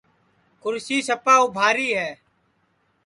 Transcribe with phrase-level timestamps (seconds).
[0.61, 2.09] کُرسی سپا اُبھاری ہے